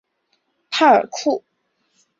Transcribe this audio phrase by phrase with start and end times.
[0.71, 1.43] 帕尔库。